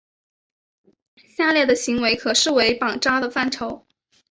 [1.15, 3.85] 下列的行为可视为绑扎的范畴。